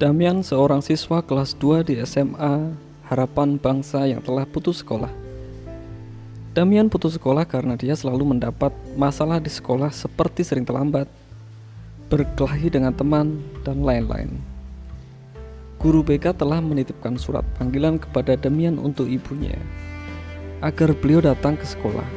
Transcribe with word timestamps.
Damian 0.00 0.40
seorang 0.40 0.80
siswa 0.80 1.20
kelas 1.20 1.52
2 1.60 1.84
di 1.84 2.00
SMA 2.08 2.72
Harapan 3.04 3.60
Bangsa 3.60 4.08
yang 4.08 4.24
telah 4.24 4.48
putus 4.48 4.80
sekolah. 4.80 5.12
Damian 6.56 6.88
putus 6.88 7.20
sekolah 7.20 7.44
karena 7.44 7.76
dia 7.76 7.92
selalu 7.92 8.32
mendapat 8.32 8.72
masalah 8.96 9.36
di 9.36 9.52
sekolah 9.52 9.92
seperti 9.92 10.40
sering 10.40 10.64
terlambat, 10.64 11.04
berkelahi 12.08 12.72
dengan 12.72 12.96
teman, 12.96 13.44
dan 13.60 13.84
lain-lain. 13.84 14.40
Guru 15.76 16.00
BK 16.00 16.32
telah 16.32 16.64
menitipkan 16.64 17.20
surat 17.20 17.44
panggilan 17.60 18.00
kepada 18.00 18.40
Damian 18.40 18.80
untuk 18.80 19.04
ibunya 19.04 19.60
agar 20.64 20.96
beliau 20.96 21.20
datang 21.20 21.60
ke 21.60 21.68
sekolah. 21.68 22.08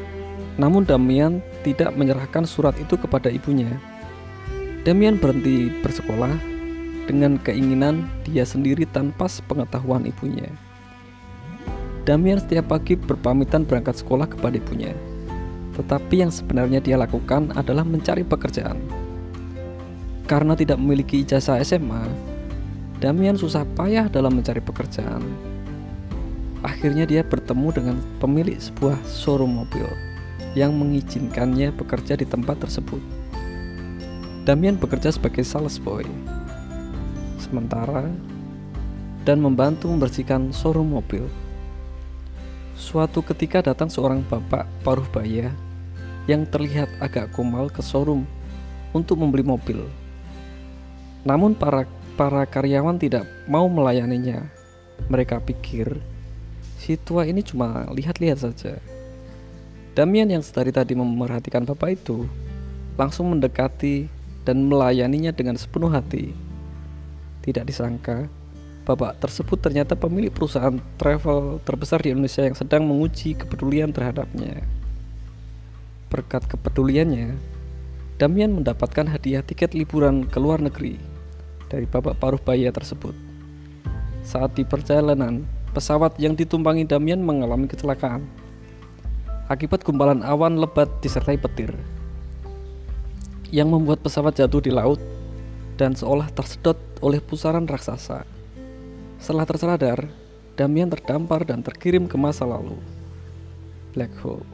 Namun 0.56 0.88
Damian 0.88 1.44
tidak 1.68 1.92
menyerahkan 2.00 2.48
surat 2.48 2.80
itu 2.80 2.96
kepada 2.96 3.28
ibunya. 3.28 3.76
Damian 4.88 5.20
berhenti 5.20 5.68
bersekolah 5.84 6.53
dengan 7.04 7.36
keinginan 7.40 8.08
dia 8.24 8.48
sendiri 8.48 8.88
tanpa 8.88 9.28
pengetahuan 9.48 10.08
ibunya. 10.08 10.48
Damian 12.04 12.40
setiap 12.40 12.68
pagi 12.68 13.00
berpamitan 13.00 13.64
berangkat 13.64 14.04
sekolah 14.04 14.28
kepada 14.28 14.60
ibunya. 14.60 14.92
Tetapi 15.74 16.20
yang 16.20 16.32
sebenarnya 16.32 16.84
dia 16.84 17.00
lakukan 17.00 17.56
adalah 17.56 17.88
mencari 17.88 18.28
pekerjaan. 18.28 18.78
Karena 20.28 20.56
tidak 20.56 20.80
memiliki 20.80 21.24
ijazah 21.24 21.60
SMA, 21.64 22.04
Damian 23.00 23.36
susah 23.36 23.68
payah 23.76 24.08
dalam 24.08 24.40
mencari 24.40 24.64
pekerjaan. 24.64 25.24
Akhirnya 26.64 27.04
dia 27.04 27.20
bertemu 27.20 27.68
dengan 27.76 27.98
pemilik 28.24 28.56
sebuah 28.56 28.96
showroom 29.04 29.60
mobil 29.60 29.84
yang 30.56 30.72
mengizinkannya 30.80 31.76
bekerja 31.76 32.16
di 32.16 32.24
tempat 32.24 32.64
tersebut. 32.64 33.04
Damian 34.48 34.80
bekerja 34.80 35.12
sebagai 35.12 35.44
sales 35.44 35.80
boy 35.80 36.08
sementara 37.44 38.08
dan 39.28 39.44
membantu 39.44 39.92
membersihkan 39.92 40.56
showroom 40.56 40.96
mobil. 40.96 41.28
Suatu 42.80 43.20
ketika 43.20 43.60
datang 43.60 43.92
seorang 43.92 44.24
bapak 44.28 44.64
paruh 44.84 45.08
baya 45.12 45.52
yang 46.28 46.48
terlihat 46.48 46.88
agak 47.04 47.32
kumal 47.36 47.68
ke 47.68 47.84
showroom 47.84 48.24
untuk 48.96 49.20
membeli 49.20 49.44
mobil. 49.44 49.84
Namun 51.28 51.56
para 51.56 51.84
para 52.16 52.48
karyawan 52.48 52.96
tidak 53.00 53.28
mau 53.48 53.68
melayaninya. 53.68 54.48
Mereka 55.12 55.44
pikir 55.44 56.00
si 56.80 56.96
tua 56.96 57.28
ini 57.28 57.44
cuma 57.44 57.88
lihat-lihat 57.92 58.40
saja. 58.44 58.80
Damian 59.94 60.28
yang 60.32 60.44
sedari 60.44 60.74
tadi 60.74 60.98
memerhatikan 60.98 61.64
bapak 61.64 62.02
itu 62.02 62.26
langsung 62.98 63.30
mendekati 63.34 64.10
dan 64.44 64.68
melayaninya 64.68 65.32
dengan 65.32 65.56
sepenuh 65.56 65.90
hati. 65.90 66.36
Tidak 67.44 67.68
disangka, 67.68 68.32
bapak 68.88 69.20
tersebut 69.20 69.60
ternyata 69.60 70.00
pemilik 70.00 70.32
perusahaan 70.32 70.80
travel 70.96 71.60
terbesar 71.68 72.00
di 72.00 72.16
Indonesia 72.16 72.48
yang 72.48 72.56
sedang 72.56 72.88
menguji 72.88 73.36
kepedulian 73.36 73.92
terhadapnya. 73.92 74.64
Berkat 76.08 76.48
kepeduliannya, 76.48 77.36
Damian 78.16 78.56
mendapatkan 78.56 79.10
hadiah 79.12 79.44
tiket 79.44 79.76
liburan 79.76 80.24
ke 80.24 80.40
luar 80.40 80.64
negeri 80.64 80.96
dari 81.68 81.84
bapak 81.84 82.16
paruh 82.16 82.40
baya 82.40 82.72
tersebut. 82.72 83.12
Saat 84.24 84.56
di 84.56 84.64
perjalanan, 84.64 85.44
pesawat 85.76 86.16
yang 86.22 86.38
ditumpangi 86.38 86.88
Damian 86.88 87.20
mengalami 87.20 87.68
kecelakaan 87.68 88.24
akibat 89.52 89.84
gumpalan 89.84 90.24
awan 90.24 90.56
lebat 90.56 90.88
disertai 91.04 91.36
petir 91.36 91.76
yang 93.52 93.68
membuat 93.68 94.00
pesawat 94.00 94.40
jatuh 94.40 94.64
di 94.64 94.72
laut 94.72 95.02
dan 95.76 95.94
seolah 95.94 96.32
tersedot 96.32 96.80
oleh 97.04 97.20
pusaran 97.20 97.68
raksasa. 97.68 98.24
Setelah 99.20 99.44
tersadar, 99.44 100.08
Damian 100.56 100.88
terdampar 100.88 101.44
dan 101.44 101.60
terkirim 101.60 102.08
ke 102.08 102.16
masa 102.16 102.48
lalu. 102.48 102.80
Black 103.92 104.16
Hole. 104.24 104.48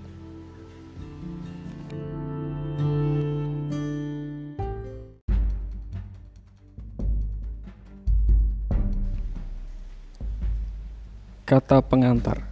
Kata 11.50 11.82
pengantar 11.82 12.46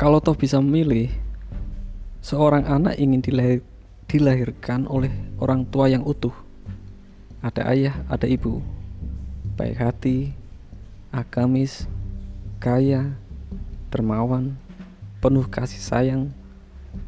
Kalau 0.00 0.16
toh 0.16 0.32
bisa 0.32 0.64
memilih 0.64 1.12
Seorang 2.24 2.64
anak 2.64 2.96
ingin 2.96 3.20
dilahir, 3.20 3.60
dilahirkan 4.08 4.88
oleh 4.88 5.12
orang 5.36 5.68
tua 5.68 5.92
yang 5.92 6.00
utuh 6.08 6.43
ada 7.44 7.68
ayah, 7.76 7.92
ada 8.08 8.24
ibu, 8.24 8.64
baik 9.60 9.76
hati, 9.76 10.32
agamis, 11.12 11.84
kaya, 12.56 13.20
dermawan, 13.92 14.56
penuh 15.20 15.44
kasih 15.52 15.76
sayang, 15.76 16.32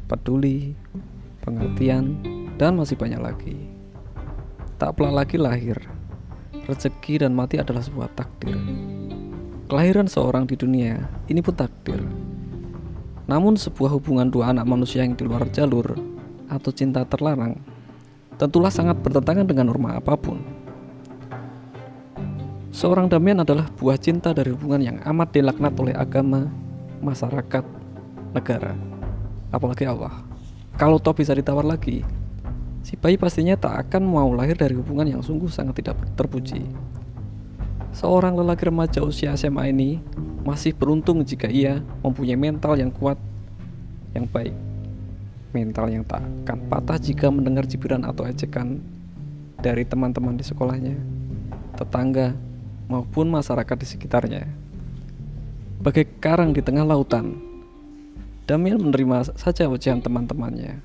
peduli, 0.05 0.77
pengertian, 1.41 2.21
dan 2.61 2.77
masih 2.77 2.93
banyak 2.93 3.17
lagi. 3.17 3.57
Tak 4.77 4.93
pelak 4.93 5.25
lagi 5.25 5.41
lahir, 5.41 5.81
rezeki 6.69 7.25
dan 7.25 7.33
mati 7.33 7.57
adalah 7.57 7.81
sebuah 7.81 8.13
takdir. 8.13 8.61
Kelahiran 9.65 10.05
seorang 10.05 10.45
di 10.45 10.53
dunia 10.53 11.01
ini 11.33 11.41
pun 11.41 11.57
takdir. 11.57 11.97
Namun 13.25 13.57
sebuah 13.57 13.89
hubungan 13.97 14.29
dua 14.29 14.53
anak 14.53 14.69
manusia 14.69 15.01
yang 15.01 15.17
di 15.17 15.25
luar 15.25 15.49
jalur 15.49 15.97
atau 16.45 16.69
cinta 16.69 17.01
terlarang 17.09 17.76
tentulah 18.37 18.69
sangat 18.69 19.01
bertentangan 19.01 19.49
dengan 19.49 19.73
norma 19.73 19.97
apa 19.97 20.13
pun. 20.13 20.39
Seorang 22.69 23.09
Damian 23.09 23.41
adalah 23.41 23.65
buah 23.73 23.97
cinta 23.97 24.37
dari 24.37 24.53
hubungan 24.53 24.77
yang 24.77 24.97
amat 25.01 25.33
dilaknat 25.33 25.73
oleh 25.81 25.97
agama, 25.97 26.45
masyarakat, 27.01 27.65
negara, 28.37 28.77
apalagi 29.49 29.89
Allah. 29.89 30.13
Kalau 30.77 31.01
toh 31.01 31.17
bisa 31.17 31.33
ditawar 31.33 31.65
lagi, 31.65 32.05
si 32.85 32.93
bayi 32.93 33.17
pastinya 33.17 33.57
tak 33.57 33.89
akan 33.89 34.05
mau 34.05 34.29
lahir 34.29 34.53
dari 34.53 34.77
hubungan 34.77 35.09
yang 35.09 35.25
sungguh 35.25 35.49
sangat 35.49 35.81
tidak 35.81 35.97
terpuji. 36.13 36.69
Seorang 37.97 38.37
lelaki 38.37 38.69
remaja 38.69 39.01
usia 39.01 39.33
SMA 39.33 39.73
ini 39.73 39.97
masih 40.45 40.77
beruntung 40.77 41.25
jika 41.25 41.49
ia 41.49 41.81
mempunyai 42.05 42.37
mental 42.37 42.77
yang 42.77 42.93
kuat, 42.93 43.17
yang 44.13 44.29
baik 44.29 44.66
mental 45.55 45.87
yang 45.91 46.03
tak 46.03 46.23
akan 46.43 46.67
patah 46.67 46.99
jika 46.99 47.31
mendengar 47.31 47.63
cibiran 47.67 48.03
atau 48.03 48.27
ejekan 48.27 48.79
dari 49.57 49.83
teman-teman 49.87 50.37
di 50.37 50.45
sekolahnya, 50.45 50.95
tetangga, 51.75 52.37
maupun 52.87 53.27
masyarakat 53.31 53.77
di 53.77 53.87
sekitarnya. 53.87 54.43
Bagai 55.81 56.07
karang 56.21 56.53
di 56.53 56.61
tengah 56.61 56.85
lautan, 56.85 57.37
Damian 58.47 58.79
menerima 58.79 59.35
saja 59.35 59.67
ujian 59.67 59.99
teman-temannya. 59.99 60.79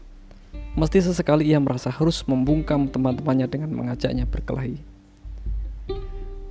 Mesti 0.74 0.98
sesekali 0.98 1.52
ia 1.52 1.62
merasa 1.62 1.94
harus 1.94 2.24
membungkam 2.26 2.90
teman-temannya 2.90 3.46
dengan 3.46 3.70
mengajaknya 3.70 4.26
berkelahi. 4.26 4.82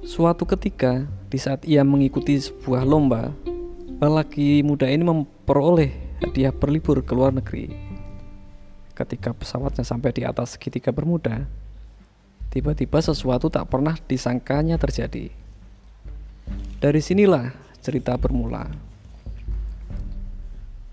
Suatu 0.07 0.47
ketika, 0.47 1.03
di 1.27 1.37
saat 1.37 1.67
ia 1.67 1.83
mengikuti 1.83 2.39
sebuah 2.39 2.87
lomba, 2.87 3.35
lelaki 3.99 4.63
muda 4.63 4.87
ini 4.87 5.03
memperoleh 5.03 5.91
hadiah 6.23 6.53
berlibur 6.53 7.03
ke 7.03 7.11
luar 7.11 7.35
negeri 7.35 7.90
ketika 9.01 9.33
pesawatnya 9.33 9.81
sampai 9.81 10.13
di 10.13 10.21
atas 10.21 10.53
segitiga 10.55 10.93
bermuda, 10.93 11.49
tiba-tiba 12.53 13.01
sesuatu 13.01 13.49
tak 13.49 13.65
pernah 13.71 13.97
disangkanya 14.05 14.77
terjadi. 14.77 15.33
Dari 16.77 17.01
sinilah 17.01 17.49
cerita 17.81 18.13
bermula. 18.19 18.69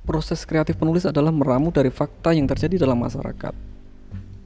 Proses 0.08 0.40
kreatif 0.48 0.80
penulis 0.80 1.04
adalah 1.04 1.28
meramu 1.28 1.68
dari 1.68 1.92
fakta 1.92 2.32
yang 2.32 2.48
terjadi 2.48 2.80
dalam 2.80 2.96
masyarakat 2.96 3.52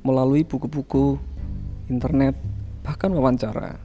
melalui 0.03 0.43
buku-buku, 0.43 1.23
internet, 1.87 2.35
bahkan 2.83 3.15
wawancara. 3.15 3.79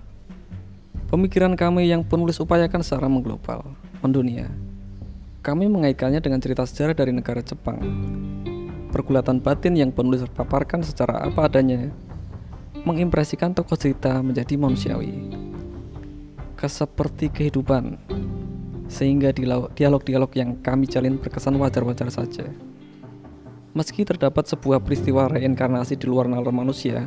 Pemikiran 1.13 1.53
kami 1.53 1.85
yang 1.85 2.01
penulis 2.01 2.41
upayakan 2.41 2.81
secara 2.81 3.06
mengglobal, 3.06 3.62
mendunia. 4.01 4.50
Kami 5.45 5.69
mengaitkannya 5.69 6.19
dengan 6.19 6.41
cerita 6.41 6.65
sejarah 6.65 6.97
dari 6.97 7.13
negara 7.13 7.45
Jepang 7.45 7.80
pergulatan 8.97 9.38
batin 9.38 9.77
yang 9.77 9.94
penulis 9.94 10.25
paparkan 10.33 10.81
secara 10.81 11.21
apa 11.21 11.45
adanya 11.45 11.94
mengimpresikan 12.81 13.53
tokoh 13.53 13.77
cerita 13.77 14.17
menjadi 14.25 14.57
manusiawi. 14.57 15.13
Keseperti 16.57 17.29
kehidupan 17.29 18.01
sehingga 18.89 19.29
dialog-dialog 19.77 20.31
yang 20.33 20.57
kami 20.65 20.89
jalin 20.89 21.21
berkesan 21.21 21.53
wajar-wajar 21.61 22.09
saja. 22.09 22.49
Meski 23.77 24.01
terdapat 24.01 24.49
sebuah 24.49 24.81
peristiwa 24.81 25.29
reinkarnasi 25.29 25.94
di 25.94 26.09
luar 26.09 26.25
nalar 26.25 26.49
manusia 26.49 27.05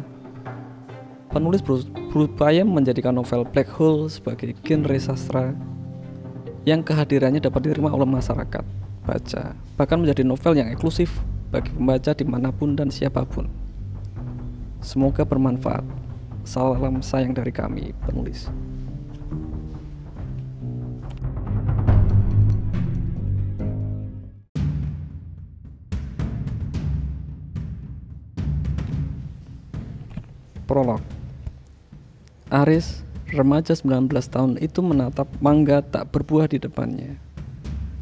penulis 1.31 1.63
berupaya 2.11 2.67
menjadikan 2.67 3.15
novel 3.15 3.47
Black 3.47 3.71
Hole 3.79 4.11
sebagai 4.11 4.51
genre 4.67 4.99
sastra 4.99 5.55
yang 6.67 6.83
kehadirannya 6.83 7.39
dapat 7.39 7.71
diterima 7.71 7.95
oleh 7.95 8.05
masyarakat 8.05 8.67
baca 9.07 9.43
bahkan 9.79 9.99
menjadi 10.03 10.27
novel 10.27 10.59
yang 10.59 10.69
eksklusif 10.69 11.23
bagi 11.51 11.75
pembaca 11.75 12.15
di 12.15 12.23
mana 12.23 12.55
pun 12.55 12.79
dan 12.79 12.95
siapa 12.95 13.27
pun. 13.27 13.51
Semoga 14.79 15.27
bermanfaat. 15.27 15.83
Salam 16.47 17.03
sayang 17.03 17.35
dari 17.35 17.53
kami, 17.53 17.93
penulis. 18.07 18.49
Prolog 30.71 31.03
Aris, 32.51 33.03
remaja 33.31 33.75
19 33.75 34.11
tahun 34.27 34.59
itu 34.59 34.83
menatap 34.83 35.31
mangga 35.39 35.83
tak 35.87 36.11
berbuah 36.11 36.51
di 36.51 36.59
depannya. 36.59 37.15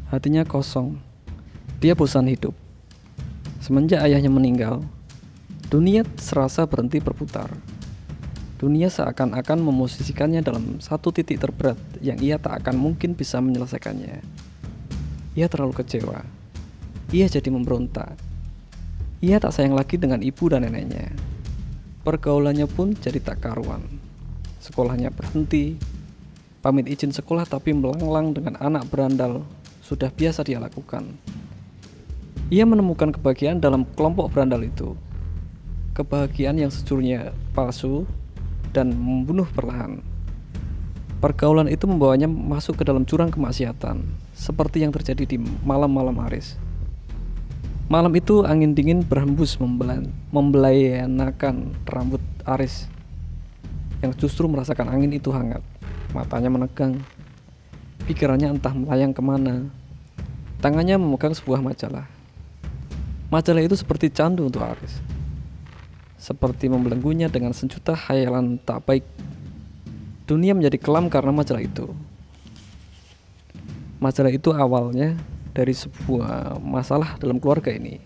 Hatinya 0.09 0.41
kosong. 0.41 0.97
Dia 1.77 1.93
bosan 1.93 2.25
hidup. 2.25 2.58
Semenjak 3.59 3.99
ayahnya 4.07 4.31
meninggal, 4.31 4.87
dunia 5.67 6.07
serasa 6.15 6.63
berhenti 6.63 7.03
berputar. 7.03 7.51
Dunia 8.55 8.87
seakan-akan 8.87 9.59
memosisikannya 9.59 10.39
dalam 10.39 10.79
satu 10.79 11.11
titik 11.11 11.43
terberat 11.43 11.79
yang 11.99 12.19
ia 12.23 12.39
tak 12.39 12.63
akan 12.63 12.79
mungkin 12.79 13.15
bisa 13.15 13.39
menyelesaikannya. 13.39 14.19
Ia 15.35 15.47
terlalu 15.51 15.75
kecewa. 15.79 16.23
Ia 17.11 17.27
jadi 17.27 17.47
memberontak. 17.51 18.15
Ia 19.19 19.39
tak 19.43 19.51
sayang 19.55 19.75
lagi 19.75 19.99
dengan 19.99 20.23
ibu 20.23 20.47
dan 20.47 20.63
neneknya. 20.63 21.11
Pergaulannya 22.07 22.67
pun 22.67 22.95
jadi 22.95 23.19
tak 23.19 23.43
karuan. 23.43 23.83
Sekolahnya 24.63 25.11
berhenti. 25.11 25.75
Pamit 26.59 26.87
izin 26.87 27.11
sekolah 27.11 27.47
tapi 27.47 27.71
melanglang 27.71 28.35
dengan 28.35 28.59
anak 28.59 28.87
berandal 28.91 29.43
sudah 29.83 30.11
biasa 30.11 30.43
dia 30.43 30.59
lakukan. 30.59 31.15
Ia 32.49 32.65
menemukan 32.65 33.13
kebahagiaan 33.13 33.61
dalam 33.61 33.85
kelompok 33.93 34.33
berandal 34.33 34.65
itu. 34.65 34.97
Kebahagiaan 35.93 36.57
yang 36.57 36.73
sejujurnya 36.73 37.29
palsu 37.53 38.09
dan 38.73 38.89
membunuh 38.89 39.45
perlahan. 39.45 40.01
Pergaulan 41.21 41.69
itu 41.69 41.85
membawanya 41.85 42.25
masuk 42.25 42.81
ke 42.81 42.83
dalam 42.89 43.05
jurang 43.05 43.29
kemaksiatan, 43.29 44.01
seperti 44.33 44.81
yang 44.81 44.89
terjadi 44.89 45.29
di 45.29 45.37
malam-malam 45.61 46.17
Aris. 46.25 46.57
Malam 47.85 48.17
itu 48.17 48.41
angin 48.41 48.73
dingin 48.73 49.05
berhembus 49.05 49.61
membelan, 49.61 50.09
membelayanakan 50.33 51.77
rambut 51.85 52.21
Aris 52.49 52.89
yang 54.01 54.09
justru 54.17 54.49
merasakan 54.49 54.89
angin 54.89 55.13
itu 55.13 55.29
hangat. 55.29 55.61
Matanya 56.17 56.49
menegang, 56.49 56.97
pikirannya 58.09 58.57
entah 58.57 58.73
melayang 58.73 59.13
ke 59.13 59.21
mana. 59.21 59.69
Tangannya 60.65 60.97
memegang 60.97 61.37
sebuah 61.37 61.61
majalah. 61.61 62.18
Majalah 63.29 63.61
itu 63.61 63.77
seperti 63.77 64.09
candu 64.09 64.49
untuk 64.49 64.65
Aris. 64.65 65.05
Seperti 66.17 66.65
membelenggunya 66.65 67.29
dengan 67.29 67.53
sejuta 67.53 67.93
hayalan 67.93 68.57
tak 68.57 68.81
baik. 68.89 69.05
Dunia 70.25 70.57
menjadi 70.57 70.81
kelam 70.81 71.13
karena 71.13 71.29
majalah 71.29 71.61
itu. 71.61 71.93
Majalah 74.01 74.33
itu 74.33 74.49
awalnya 74.49 75.13
dari 75.53 75.77
sebuah 75.77 76.57
masalah 76.57 77.21
dalam 77.21 77.37
keluarga 77.37 77.69
ini. 77.69 78.01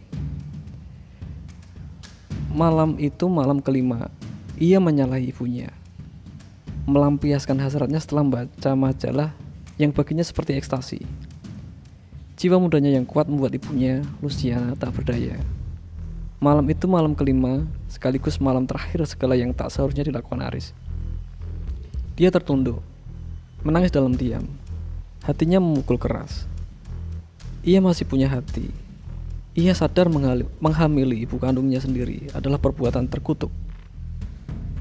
Malam 2.51 2.99
itu 2.99 3.25
malam 3.31 3.63
kelima, 3.63 4.11
ia 4.59 4.83
menyalahi 4.83 5.31
ibunya. 5.31 5.71
Melampiaskan 6.83 7.63
hasratnya 7.63 8.03
setelah 8.03 8.27
membaca 8.27 8.71
majalah 8.75 9.31
yang 9.79 9.95
baginya 9.95 10.21
seperti 10.21 10.59
ekstasi. 10.59 10.99
Jiwa 12.43 12.59
mudanya 12.59 12.91
yang 12.91 13.07
kuat 13.07 13.31
membuat 13.31 13.55
ibunya, 13.55 14.03
Luciana, 14.19 14.75
tak 14.75 14.91
berdaya. 14.91 15.39
Malam 16.43 16.67
itu 16.67 16.91
malam 16.91 17.15
kelima, 17.15 17.63
sekaligus 17.87 18.35
malam 18.35 18.67
terakhir 18.67 18.99
segala 19.07 19.39
yang 19.39 19.55
tak 19.55 19.71
seharusnya 19.71 20.03
dilakukan 20.03 20.43
Aris. 20.51 20.75
Dia 22.19 22.35
tertunduk, 22.35 22.83
menangis 23.63 23.95
dalam 23.95 24.19
diam. 24.19 24.43
Hatinya 25.23 25.63
memukul 25.63 25.95
keras. 25.95 26.43
Ia 27.63 27.79
masih 27.79 28.11
punya 28.11 28.27
hati. 28.27 28.75
Ia 29.55 29.71
sadar 29.71 30.11
menghamili 30.11 31.23
ibu 31.23 31.39
kandungnya 31.39 31.79
sendiri 31.79 32.27
adalah 32.35 32.59
perbuatan 32.59 33.07
terkutuk. 33.07 33.55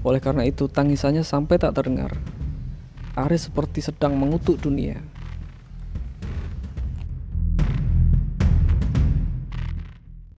Oleh 0.02 0.18
karena 0.18 0.42
itu, 0.50 0.66
tangisannya 0.66 1.22
sampai 1.22 1.62
tak 1.62 1.78
terdengar. 1.78 2.18
Aris 3.14 3.46
seperti 3.46 3.86
sedang 3.86 4.18
mengutuk 4.18 4.58
dunia. 4.58 5.11